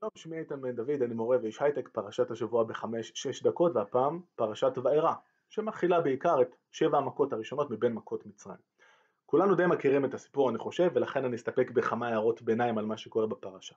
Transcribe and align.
שלום, 0.00 0.10
שמי 0.14 0.38
איתן 0.38 0.60
בן 0.60 0.76
דוד, 0.76 1.02
אני 1.02 1.14
מורה 1.14 1.38
ואיש 1.42 1.62
הייטק, 1.62 1.88
פרשת 1.88 2.30
השבוע 2.30 2.64
בחמש-שש 2.64 3.42
דקות, 3.42 3.76
והפעם 3.76 4.20
פרשת 4.36 4.72
וארא, 4.82 5.12
שמכילה 5.50 6.00
בעיקר 6.00 6.42
את 6.42 6.56
שבע 6.72 6.98
המכות 6.98 7.32
הראשונות 7.32 7.70
מבין 7.70 7.92
מכות 7.92 8.26
מצרים. 8.26 8.56
כולנו 9.26 9.54
די 9.54 9.66
מכירים 9.66 10.04
את 10.04 10.14
הסיפור 10.14 10.50
אני 10.50 10.58
חושב, 10.58 10.90
ולכן 10.94 11.24
אני 11.24 11.36
אסתפק 11.36 11.70
בכמה 11.70 12.08
הערות 12.08 12.42
ביניים 12.42 12.78
על 12.78 12.84
מה 12.84 12.96
שקורה 12.96 13.26
בפרשה. 13.26 13.74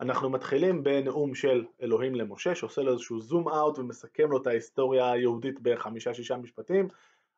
אנחנו 0.00 0.30
מתחילים 0.30 0.84
בנאום 0.84 1.34
של 1.34 1.66
אלוהים 1.82 2.14
למשה, 2.14 2.54
שעושה 2.54 2.82
לו 2.82 2.92
איזשהו 2.92 3.20
זום 3.20 3.48
אאוט 3.48 3.78
ומסכם 3.78 4.30
לו 4.30 4.42
את 4.42 4.46
ההיסטוריה 4.46 5.12
היהודית 5.12 5.60
בחמישה-שישה 5.60 6.36
משפטים. 6.36 6.88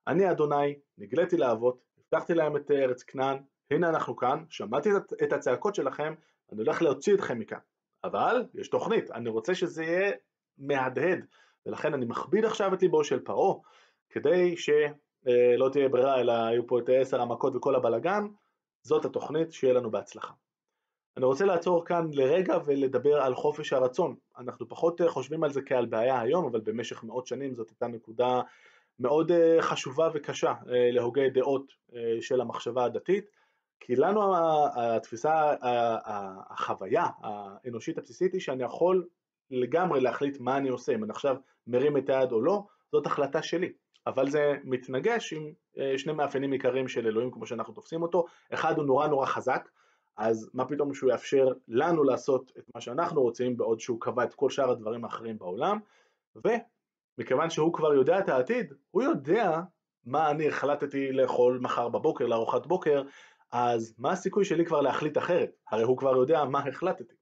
אני 0.07 0.31
אדוני, 0.31 0.79
נגליתי 0.99 1.37
לאבות, 1.37 1.79
הבטחתי 1.99 2.35
להם 2.35 2.57
את 2.57 2.71
ארץ 2.71 3.03
כנען, 3.03 3.37
הנה 3.71 3.89
אנחנו 3.89 4.17
כאן, 4.17 4.45
שמעתי 4.49 4.91
את 5.23 5.33
הצעקות 5.33 5.75
שלכם, 5.75 6.15
אני 6.53 6.61
הולך 6.63 6.83
להוציא 6.83 7.15
אתכם 7.15 7.39
מכאן. 7.39 7.59
אבל 8.05 8.45
יש 8.55 8.69
תוכנית, 8.69 9.11
אני 9.11 9.29
רוצה 9.31 9.55
שזה 9.55 9.85
יהיה 9.85 10.13
מהדהד, 10.59 11.27
ולכן 11.67 11.95
אני 11.95 12.07
מכביד 12.07 12.45
עכשיו 12.45 12.75
את 12.75 12.83
ליבו 12.83 13.05
של 13.05 13.21
פרעה, 13.21 13.55
כדי 14.11 14.57
שלא 14.57 15.69
תהיה 15.73 15.89
ברירה, 15.89 16.21
אלא 16.21 16.33
היו 16.33 16.67
פה 16.67 16.79
את 16.79 16.89
עשר 16.93 17.21
המכות 17.21 17.57
וכל 17.57 17.75
הבלגן, 17.75 18.27
זאת 18.83 19.05
התוכנית, 19.05 19.53
שיהיה 19.53 19.75
לנו 19.75 19.91
בהצלחה. 19.91 20.33
אני 21.17 21.25
רוצה 21.25 21.45
לעצור 21.45 21.85
כאן 21.85 22.11
לרגע 22.13 22.59
ולדבר 22.65 23.23
על 23.23 23.35
חופש 23.35 23.73
הרצון. 23.73 24.17
אנחנו 24.39 24.69
פחות 24.69 25.01
חושבים 25.09 25.45
על 25.45 25.53
זה 25.53 25.63
כעל 25.63 25.87
בעיה 25.87 26.21
היום, 26.21 26.47
אבל 26.47 26.61
במשך 26.61 27.05
מאות 27.05 27.27
שנים 27.27 27.55
זאת 27.55 27.71
הייתה 27.71 27.87
נקודה 27.87 28.41
מאוד 28.99 29.31
חשובה 29.61 30.09
וקשה 30.15 30.55
להוגי 30.67 31.31
דעות 31.31 31.73
של 32.21 32.41
המחשבה 32.41 32.85
הדתית. 32.85 33.44
כי 33.81 33.97
לנו 33.97 34.35
התפיסה, 34.77 35.55
החוויה 36.47 37.07
האנושית 37.23 37.99
הבסיסית 37.99 38.33
היא 38.33 38.41
שאני 38.41 38.65
יכול 38.65 39.07
לגמרי 39.51 40.01
להחליט 40.01 40.41
מה 40.41 40.57
אני 40.57 40.69
עושה, 40.69 40.95
אם 40.95 41.05
אני 41.05 41.11
עכשיו 41.11 41.37
מרים 41.67 41.97
את 41.97 42.11
היד 42.11 42.33
או 42.33 42.41
לא, 42.41 42.65
זאת 42.93 43.07
החלטה 43.07 43.43
שלי. 43.43 43.73
אבל 44.07 44.31
זה 44.31 44.55
מתנגש 44.65 45.33
עם 45.33 45.53
אה, 45.79 45.99
שני 45.99 46.13
מאפיינים 46.13 46.53
עיקריים 46.53 46.89
של 46.89 47.07
אלוהים 47.07 47.31
כמו 47.31 47.47
שאנחנו 47.47 47.75
תופסים 47.75 48.03
אותו, 48.03 48.25
אחד 48.55 48.77
הוא 48.79 48.85
נורא 48.85 49.07
נורא 49.07 49.27
חזק, 49.27 49.69
אז 50.17 50.51
מה 50.55 50.65
פתאום 50.65 50.95
שהוא 50.95 51.11
יאפשר 51.11 51.49
לנו 51.69 52.05
לעשות 52.05 52.53
את 52.59 52.65
מה 52.75 52.81
שאנחנו 52.81 53.23
רוצים 53.23 53.57
בעוד 53.57 53.81
שהוא 53.81 54.01
קבע 54.01 54.25
את 54.25 54.35
כל 54.35 54.51
שאר 54.51 54.71
הדברים 54.71 55.05
האחרים 55.05 55.39
בעולם, 55.39 55.79
ומכיוון 56.37 57.51
שהוא 57.51 57.73
כבר 57.73 57.95
יודע 57.95 58.19
את 58.19 58.29
העתיד, 58.29 58.75
הוא 58.91 59.03
יודע 59.03 59.61
מה 60.07 60.31
אני 60.31 60.49
החלטתי 60.49 61.13
לאכול 61.13 61.59
מחר 61.63 61.89
בבוקר 61.89 62.27
לארוחת 62.27 62.67
בוקר, 62.67 63.03
אז 63.57 63.95
מה 63.99 64.13
הסיכוי 64.13 64.45
שלי 64.45 64.65
כבר 64.65 64.81
להחליט 64.81 65.19
אחרת? 65.19 65.51
הרי 65.71 65.83
הוא 65.83 65.97
כבר 65.97 66.17
יודע 66.17 66.45
מה 66.45 66.59
החלטתי. 66.59 67.15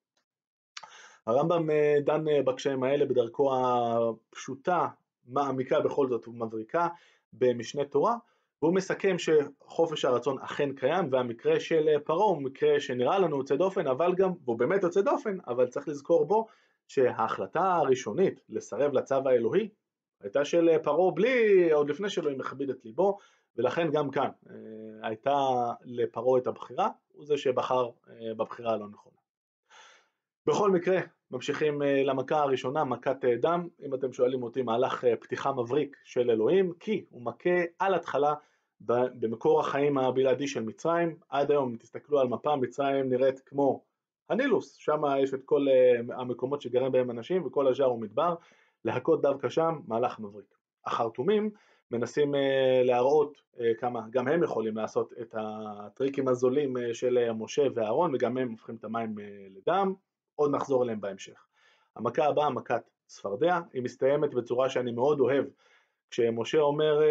הרמב"ם 1.26 1.70
אה, 1.70 1.96
דן 2.04 2.28
אה, 2.28 2.42
בקשיים 2.42 2.82
האלה 2.82 3.06
בדרכו 3.06 3.52
הפשוטה, 3.56 4.88
מעמיקה 5.26 5.80
בכל 5.80 6.08
זאת 6.08 6.28
ומבריקה 6.28 6.88
במשנה 7.32 7.84
תורה, 7.84 8.16
והוא 8.62 8.74
מסכם 8.74 9.16
שחופש 9.18 10.04
הרצון 10.04 10.38
אכן 10.38 10.72
קיים, 10.72 11.08
והמקרה 11.10 11.60
של 11.60 11.88
אה, 11.88 12.00
פרעה 12.00 12.24
הוא 12.24 12.42
מקרה 12.42 12.80
שנראה 12.80 13.18
לנו 13.18 13.38
יוצא 13.38 13.56
דופן, 13.56 13.86
אבל 13.86 14.14
גם, 14.14 14.32
והוא 14.44 14.58
באמת 14.58 14.82
יוצא 14.82 15.00
דופן, 15.00 15.38
אבל 15.46 15.66
צריך 15.66 15.88
לזכור 15.88 16.24
בו 16.26 16.46
שההחלטה 16.88 17.74
הראשונית 17.74 18.40
לסרב 18.48 18.92
לצו 18.92 19.28
האלוהי 19.28 19.68
הייתה 20.22 20.44
של 20.44 20.78
פרעה 20.82 21.10
בלי, 21.10 21.72
עוד 21.72 21.90
לפני 21.90 22.10
שאלוהים 22.10 22.38
מכביד 22.38 22.70
את 22.70 22.84
ליבו, 22.84 23.18
ולכן 23.56 23.90
גם 23.90 24.10
כאן 24.10 24.28
אה, 24.50 25.08
הייתה 25.08 25.36
לפרעה 25.84 26.40
את 26.40 26.46
הבחירה, 26.46 26.88
הוא 27.12 27.26
זה 27.26 27.36
שבחר 27.36 27.90
אה, 28.08 28.34
בבחירה 28.34 28.72
הלא 28.72 28.88
נכונה. 28.88 29.16
בכל 30.46 30.70
מקרה, 30.70 31.00
ממשיכים 31.30 31.82
אה, 31.82 32.02
למכה 32.04 32.36
הראשונה, 32.36 32.84
מכת 32.84 33.24
דם, 33.40 33.68
אם 33.86 33.94
אתם 33.94 34.12
שואלים 34.12 34.42
אותי, 34.42 34.62
מהלך 34.62 35.04
פתיחה 35.20 35.52
מבריק 35.52 35.96
של 36.04 36.30
אלוהים, 36.30 36.72
כי 36.80 37.04
הוא 37.10 37.22
מכה 37.22 37.60
על 37.78 37.94
התחלה 37.94 38.34
במקור 38.80 39.60
החיים 39.60 39.98
הבלעדי 39.98 40.48
של 40.48 40.62
מצרים, 40.62 41.16
עד 41.28 41.50
היום 41.50 41.70
אם 41.70 41.76
תסתכלו 41.76 42.20
על 42.20 42.28
מפה, 42.28 42.56
מצרים 42.56 43.10
נראית 43.10 43.40
כמו 43.40 43.84
הנילוס, 44.28 44.74
שם 44.74 45.02
יש 45.18 45.34
את 45.34 45.42
כל 45.44 45.66
המקומות 46.12 46.62
שגרים 46.62 46.92
בהם 46.92 47.10
אנשים 47.10 47.46
וכל 47.46 47.68
השאר 47.68 47.86
הוא 47.86 48.00
מדבר, 48.00 48.34
להכות 48.84 49.22
דווקא 49.22 49.48
שם, 49.48 49.80
מהלך 49.86 50.20
מבריק. 50.20 50.54
החרטומים 50.86 51.50
מנסים 51.92 52.34
אה, 52.34 52.82
להראות 52.84 53.42
אה, 53.60 53.74
כמה 53.78 54.00
גם 54.10 54.28
הם 54.28 54.42
יכולים 54.42 54.76
לעשות 54.76 55.12
את 55.20 55.34
הטריקים 55.38 56.28
הזולים 56.28 56.76
אה, 56.76 56.94
של 56.94 57.32
משה 57.32 57.62
ואהרון 57.74 58.14
וגם 58.14 58.38
הם 58.38 58.50
הופכים 58.50 58.74
את 58.74 58.84
המים 58.84 59.14
לדם, 59.56 59.94
עוד 60.34 60.54
נחזור 60.54 60.82
אליהם 60.82 61.00
בהמשך. 61.00 61.44
המכה 61.96 62.24
הבאה, 62.24 62.50
מכת 62.50 62.82
צפרדע, 63.06 63.60
היא 63.72 63.82
מסתיימת 63.82 64.34
בצורה 64.34 64.68
שאני 64.68 64.92
מאוד 64.92 65.20
אוהב, 65.20 65.44
כשמשה 66.10 66.58
אומר 66.58 67.02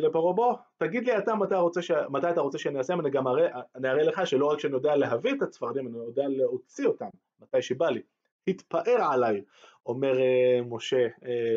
לפרעה 0.00 0.32
בוא, 0.32 0.54
תגיד 0.76 1.06
לי 1.06 1.18
אתה 1.18 1.34
מתי, 1.34 1.54
רוצה 1.54 1.82
ש... 1.82 1.90
מתי 1.90 2.30
אתה 2.30 2.40
רוצה 2.40 2.58
שאני 2.58 2.78
אעשה, 2.78 2.94
אני 2.94 3.10
גם 3.10 3.28
אראה, 3.28 3.60
אני 3.74 3.88
אראה 3.90 4.02
לך 4.02 4.26
שלא 4.26 4.46
רק 4.46 4.60
שאני 4.60 4.74
יודע 4.74 4.96
להביא 4.96 5.32
את 5.32 5.42
הצפרדים, 5.42 5.86
אני 5.86 5.96
יודע 5.96 6.22
להוציא 6.28 6.86
אותם, 6.86 7.08
מתי 7.40 7.62
שבא 7.62 7.88
לי. 7.88 8.02
התפאר 8.48 9.02
עליי, 9.12 9.42
אומר 9.86 10.12
משה 10.68 11.06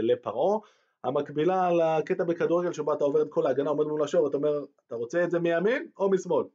לפרעה, 0.01 0.59
המקבילה 1.05 1.69
לקטע 1.73 2.23
בכדורגל 2.23 2.73
שבו 2.73 2.93
אתה 2.93 3.03
עובר 3.03 3.21
את 3.21 3.29
כל 3.29 3.47
ההגנה, 3.47 3.69
עומד 3.69 3.85
מול 3.85 4.03
השור, 4.03 4.23
ואתה 4.23 4.37
אומר, 4.37 4.65
אתה 4.87 4.95
רוצה 4.95 5.23
את 5.23 5.31
זה 5.31 5.39
מימין 5.39 5.87
או 5.97 6.09
משמאל? 6.09 6.45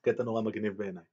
קטע 0.00 0.22
נורא 0.22 0.42
מגניב 0.42 0.76
בעיניי. 0.76 1.04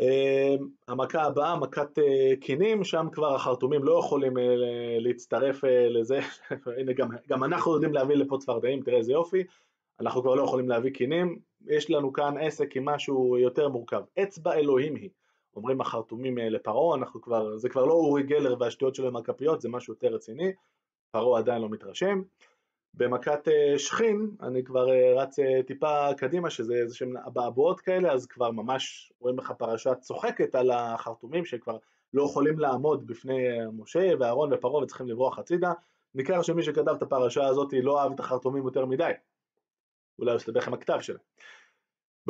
אמ, 0.00 0.68
המכה 0.88 1.22
הבאה, 1.22 1.58
מכת 1.58 1.98
אה, 1.98 2.32
קינים, 2.40 2.84
שם 2.84 3.06
כבר 3.12 3.34
החרטומים 3.34 3.84
לא 3.84 3.98
יכולים 3.98 4.38
אה, 4.38 4.44
להצטרף 4.98 5.64
אה, 5.64 5.88
לזה, 5.88 6.20
הנה 6.78 6.92
גם, 6.92 7.08
גם 7.28 7.44
אנחנו 7.44 7.72
יודעים 7.72 7.92
להביא 7.92 8.16
לפה 8.16 8.38
צפרדעים, 8.38 8.82
תראה 8.82 8.98
איזה 8.98 9.12
יופי, 9.12 9.44
אנחנו 10.00 10.22
כבר 10.22 10.34
לא 10.34 10.42
יכולים 10.42 10.68
להביא 10.68 10.90
קינים, 10.90 11.38
יש 11.66 11.90
לנו 11.90 12.12
כאן 12.12 12.34
עסק 12.38 12.76
עם 12.76 12.84
משהו 12.84 13.38
יותר 13.38 13.68
מורכב, 13.68 14.02
אצבע 14.22 14.54
אלוהים 14.54 14.94
היא, 14.94 15.10
אומרים 15.56 15.80
החרטומים 15.80 16.38
לפרעה, 16.38 16.98
כבר, 17.22 17.56
זה 17.56 17.68
כבר 17.68 17.84
לא 17.84 17.92
אורי 17.92 18.22
גלר 18.22 18.56
והשטויות 18.60 18.94
שלו 18.94 19.06
עם 19.08 19.16
הכפיות, 19.16 19.60
זה 19.60 19.68
משהו 19.68 19.94
יותר 19.94 20.08
רציני, 20.08 20.52
פרעה 21.10 21.38
עדיין 21.38 21.62
לא 21.62 21.68
מתרשם. 21.68 22.22
במכת 22.94 23.48
אה, 23.48 23.78
שכין, 23.78 24.30
אני 24.42 24.64
כבר 24.64 24.90
אה, 24.90 25.22
רץ 25.22 25.38
אה, 25.38 25.62
טיפה 25.66 26.14
קדימה, 26.16 26.50
שזה 26.50 26.74
איזה 26.74 26.96
שהם 26.96 27.16
אבעבועות 27.16 27.80
כאלה, 27.80 28.12
אז 28.12 28.26
כבר 28.26 28.50
ממש 28.50 29.12
רואים 29.20 29.38
לך 29.38 29.52
פרשה 29.58 29.94
צוחקת 29.94 30.54
על 30.54 30.70
החרטומים 30.70 31.44
שכבר 31.44 31.76
לא 32.14 32.22
יכולים 32.22 32.58
לעמוד 32.58 33.06
בפני 33.06 33.48
משה 33.72 34.10
ואהרון 34.20 34.52
ופרעה 34.52 34.82
וצריכים 34.82 35.08
לברוח 35.08 35.38
הצידה. 35.38 35.72
ניכר 36.14 36.42
שמי 36.42 36.62
שכתב 36.62 36.88
את 36.88 37.02
הפרשה 37.02 37.46
הזאת 37.46 37.72
לא 37.82 38.00
אהב 38.00 38.12
את 38.12 38.20
החרטומים 38.20 38.64
יותר 38.64 38.86
מדי. 38.86 39.12
אולי 40.18 40.30
הוא 40.30 40.36
הסתבך 40.36 40.68
עם 40.68 40.74
הכתב 40.74 40.98
שלהם. 41.00 41.20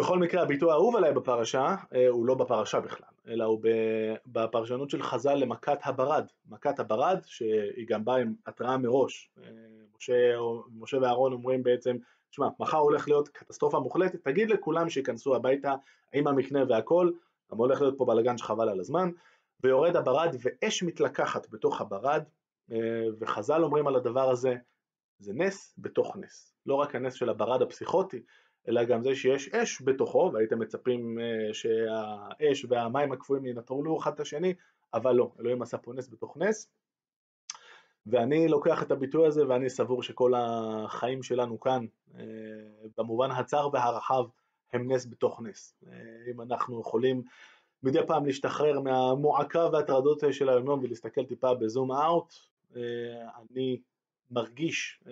בכל 0.00 0.18
מקרה 0.18 0.42
הביטוי 0.42 0.70
האהוב 0.70 0.96
עליי 0.96 1.12
בפרשה 1.12 1.74
אה, 1.94 2.08
הוא 2.08 2.26
לא 2.26 2.34
בפרשה 2.34 2.80
בכלל, 2.80 3.08
אלא 3.28 3.44
הוא 3.44 3.60
בפרשנות 4.26 4.90
של 4.90 5.02
חז"ל 5.02 5.34
למכת 5.34 5.78
הברד. 5.82 6.26
מכת 6.48 6.80
הברד 6.80 7.20
שהיא 7.24 7.86
גם 7.88 8.04
באה 8.04 8.16
עם 8.16 8.34
התראה 8.46 8.78
מראש. 8.78 9.30
אה, 9.38 9.50
משה, 9.96 10.14
משה 10.78 10.98
ואהרון 11.02 11.32
אומרים 11.32 11.62
בעצם, 11.62 11.96
שמע, 12.30 12.48
מחר 12.60 12.76
הולך 12.76 13.08
להיות 13.08 13.28
קטסטרופה 13.28 13.78
מוחלטת, 13.78 14.24
תגיד 14.24 14.50
לכולם 14.50 14.90
שייכנסו 14.90 15.36
הביתה 15.36 15.74
עם 16.12 16.26
המקנה 16.26 16.64
והכל, 16.68 17.10
גם 17.52 17.58
הולך 17.58 17.80
להיות 17.80 17.94
פה 17.98 18.04
בלאגן 18.04 18.38
שחבל 18.38 18.68
על 18.68 18.80
הזמן, 18.80 19.10
ויורד 19.62 19.96
הברד 19.96 20.36
ואש 20.40 20.82
מתלקחת 20.82 21.50
בתוך 21.50 21.80
הברד, 21.80 22.24
אה, 22.72 23.06
וחז"ל 23.20 23.64
אומרים 23.64 23.86
על 23.86 23.96
הדבר 23.96 24.30
הזה, 24.30 24.54
זה 25.18 25.32
נס 25.34 25.74
בתוך 25.78 26.16
נס. 26.16 26.54
לא 26.66 26.74
רק 26.74 26.94
הנס 26.94 27.14
של 27.14 27.28
הברד 27.28 27.62
הפסיכוטי, 27.62 28.22
אלא 28.68 28.84
גם 28.84 29.02
זה 29.02 29.14
שיש 29.14 29.48
אש 29.48 29.82
בתוכו, 29.82 30.30
והייתם 30.34 30.58
מצפים 30.58 31.18
אה, 31.18 31.54
שהאש 31.54 32.66
והמים 32.68 33.12
הקפואים 33.12 33.46
ינטרלו 33.46 33.98
אחד 33.98 34.12
את 34.12 34.20
השני, 34.20 34.54
אבל 34.94 35.12
לא, 35.12 35.30
אלוהים 35.40 35.62
עשה 35.62 35.78
פה 35.78 35.92
נס 35.92 36.08
בתוך 36.08 36.36
נס. 36.36 36.68
ואני 38.06 38.48
לוקח 38.48 38.82
את 38.82 38.90
הביטוי 38.90 39.26
הזה 39.26 39.48
ואני 39.48 39.70
סבור 39.70 40.02
שכל 40.02 40.32
החיים 40.36 41.22
שלנו 41.22 41.60
כאן, 41.60 41.86
אה, 42.18 42.22
במובן 42.98 43.30
הצר 43.30 43.68
והרחב, 43.72 44.24
הם 44.72 44.92
נס 44.92 45.06
בתוך 45.06 45.40
נס. 45.40 45.74
אה, 45.86 45.92
אם 46.30 46.40
אנחנו 46.40 46.80
יכולים 46.80 47.22
מדי 47.82 48.06
פעם 48.06 48.26
להשתחרר 48.26 48.80
מהמועקה 48.80 49.68
והטרדות 49.72 50.22
של 50.30 50.48
היום 50.48 50.68
ולהסתכל 50.68 51.24
טיפה 51.24 51.54
בזום 51.54 51.92
אאוט, 51.92 52.34
אני 53.36 53.80
מרגיש 54.30 55.04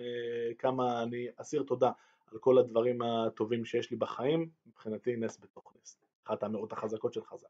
כמה 0.57 1.03
אני 1.03 1.27
אסיר 1.37 1.63
תודה 1.63 1.91
על 2.31 2.39
כל 2.39 2.57
הדברים 2.57 3.01
הטובים 3.01 3.65
שיש 3.65 3.91
לי 3.91 3.97
בחיים, 3.97 4.49
מבחינתי 4.67 5.15
נס 5.15 5.39
בתוך 5.41 5.73
נס, 5.81 5.99
אחת 6.27 6.43
האמירות 6.43 6.73
החזקות 6.73 7.13
של 7.13 7.23
חז"ל. 7.23 7.47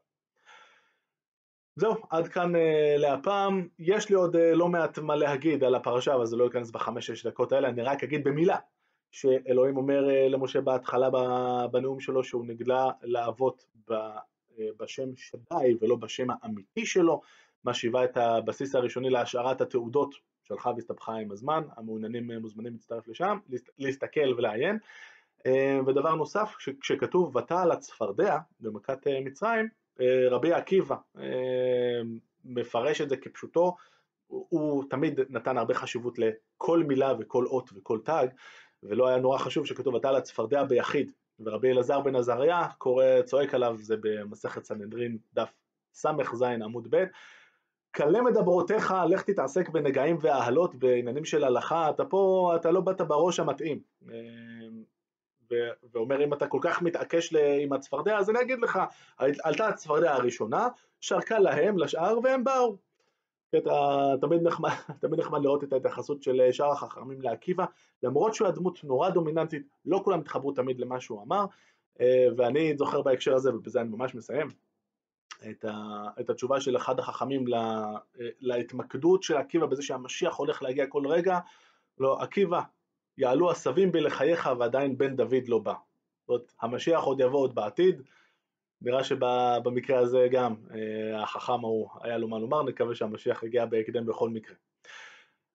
זהו, 1.76 1.94
עד 2.10 2.28
כאן 2.28 2.54
uh, 2.54 2.58
להפעם. 2.96 3.68
יש 3.78 4.08
לי 4.08 4.14
עוד 4.14 4.36
uh, 4.36 4.38
לא 4.38 4.68
מעט 4.68 4.98
מה 4.98 5.16
להגיד 5.16 5.64
על 5.64 5.74
הפרשה, 5.74 6.14
אבל 6.14 6.26
זה 6.26 6.36
לא 6.36 6.44
ייכנס 6.44 6.70
בחמש-שש 6.70 7.26
דקות 7.26 7.52
האלה, 7.52 7.68
אני 7.68 7.82
רק 7.82 8.04
אגיד 8.04 8.24
במילה, 8.24 8.56
שאלוהים 9.10 9.76
אומר 9.76 10.08
uh, 10.08 10.28
למשה 10.28 10.60
בהתחלה 10.60 11.10
בנאום 11.70 12.00
שלו 12.00 12.24
שהוא 12.24 12.46
נגלה 12.46 12.90
לאבות 13.02 13.66
בשם 14.78 15.16
שדי 15.16 15.76
ולא 15.80 15.96
בשם 15.96 16.26
האמיתי 16.30 16.86
שלו, 16.86 17.20
מה 17.64 17.74
שהיווה 17.74 18.04
את 18.04 18.16
הבסיס 18.16 18.74
הראשוני 18.74 19.10
להשארת 19.10 19.60
התעודות 19.60 20.14
שהלכה 20.50 20.70
והסתבכה 20.70 21.14
עם 21.14 21.32
הזמן, 21.32 21.62
המעוניינים 21.76 22.30
מוזמנים 22.30 22.72
להצטרף 22.72 23.08
לשם, 23.08 23.38
להסתכל 23.78 24.34
ולעיין. 24.36 24.78
ודבר 25.86 26.14
נוסף, 26.14 26.54
כשכתוב 26.80 27.36
ותעל 27.36 27.72
הצפרדע 27.72 28.38
במכת 28.60 29.06
מצרים, 29.24 29.68
רבי 30.30 30.52
עקיבא 30.52 30.96
מפרש 32.44 33.00
את 33.00 33.08
זה 33.08 33.16
כפשוטו, 33.16 33.76
הוא 34.26 34.84
תמיד 34.90 35.20
נתן 35.28 35.58
הרבה 35.58 35.74
חשיבות 35.74 36.18
לכל 36.18 36.82
מילה 36.82 37.14
וכל 37.18 37.46
אות 37.46 37.70
וכל 37.74 37.98
תג, 38.04 38.26
ולא 38.82 39.08
היה 39.08 39.18
נורא 39.18 39.38
חשוב 39.38 39.66
שכתוב 39.66 39.94
ותעל 39.94 40.16
הצפרדע 40.16 40.64
ביחיד, 40.64 41.12
ורבי 41.40 41.70
אלעזר 41.70 42.00
בן 42.00 42.16
עזריה 42.16 42.68
קורא, 42.78 43.04
צועק 43.24 43.54
עליו, 43.54 43.76
זה 43.80 43.96
במסכת 44.00 44.64
סנהדרין 44.64 45.18
דף 45.34 45.52
ס"ז 45.94 46.42
עמוד 46.42 46.86
ב', 46.90 47.04
כלה 47.94 48.22
מדברותיך, 48.22 48.94
לך 49.08 49.22
תתעסק 49.22 49.68
בנגעים 49.68 50.16
והאהלות 50.20 50.74
בעניינים 50.74 51.24
של 51.24 51.44
הלכה, 51.44 51.90
אתה 51.90 52.04
פה, 52.04 52.52
אתה 52.56 52.70
לא 52.70 52.80
באת 52.80 53.00
בראש 53.00 53.40
המתאים. 53.40 53.80
ואומר 55.92 56.24
אם 56.24 56.34
אתה 56.34 56.46
כל 56.46 56.58
כך 56.62 56.82
מתעקש 56.82 57.34
עם 57.34 57.72
הצפרדע, 57.72 58.18
אז 58.18 58.30
אני 58.30 58.40
אגיד 58.40 58.58
לך, 58.58 58.78
עלתה 59.18 59.68
הצפרדע 59.68 60.14
הראשונה, 60.14 60.68
שרקה 61.00 61.38
להם, 61.38 61.78
לשאר, 61.78 62.18
והם 62.22 62.44
באו. 62.44 62.76
אתה 63.56 64.14
תמיד 64.20 64.42
נחמד, 64.42 64.70
תמיד 65.02 65.20
נחמד 65.20 65.42
לראות 65.42 65.64
את 65.64 65.72
ההתייחסות 65.72 66.22
של 66.22 66.40
שאר 66.52 66.72
החכמים 66.72 67.22
לעקיבא, 67.22 67.64
למרות 68.02 68.34
שהוא 68.34 68.48
הדמות 68.48 68.84
נורא 68.84 69.10
דומיננטית, 69.10 69.62
לא 69.84 70.00
כולם 70.04 70.20
התחברו 70.20 70.52
תמיד 70.52 70.80
למה 70.80 71.00
שהוא 71.00 71.22
אמר, 71.22 71.44
ואני 72.36 72.76
זוכר 72.76 73.02
בהקשר 73.02 73.34
הזה, 73.34 73.54
ובזה 73.54 73.80
אני 73.80 73.88
ממש 73.88 74.14
מסיים, 74.14 74.48
את, 75.50 75.64
ה, 75.64 76.04
את 76.20 76.30
התשובה 76.30 76.60
של 76.60 76.76
אחד 76.76 76.98
החכמים 76.98 77.46
לה, 77.46 77.92
להתמקדות 78.40 79.22
של 79.22 79.36
עקיבא 79.36 79.66
בזה 79.66 79.82
שהמשיח 79.82 80.36
הולך 80.36 80.62
להגיע 80.62 80.86
כל 80.86 81.06
רגע, 81.06 81.38
לא, 81.98 82.22
עקיבא, 82.22 82.60
יעלו 83.18 83.50
עשבים 83.50 83.92
בי 83.92 84.00
לחייך 84.00 84.50
ועדיין 84.58 84.98
בן 84.98 85.16
דוד 85.16 85.48
לא 85.48 85.58
בא. 85.58 85.72
זאת 85.72 86.28
אומרת, 86.28 86.52
המשיח 86.60 87.02
עוד 87.02 87.20
יבוא 87.20 87.38
עוד 87.38 87.54
בעתיד, 87.54 88.02
נראה 88.82 89.04
שבמקרה 89.04 89.98
הזה 89.98 90.28
גם 90.30 90.54
אה, 90.74 91.22
החכם 91.22 91.64
ההוא 91.64 91.88
היה 92.00 92.18
לו 92.18 92.28
מה 92.28 92.38
לומר, 92.38 92.62
נקווה 92.62 92.94
שהמשיח 92.94 93.42
יגיע 93.42 93.66
בהקדם 93.66 94.06
בכל 94.06 94.28
מקרה. 94.28 94.56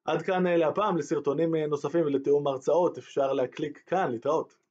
עד 0.05 0.21
כאן 0.21 0.47
להפעם, 0.47 0.97
לסרטונים 0.97 1.55
נוספים 1.55 2.05
ולתיאום 2.05 2.47
הרצאות 2.47 2.97
אפשר 2.97 3.33
להקליק 3.33 3.83
כאן, 3.85 4.11
להתראות. 4.11 4.64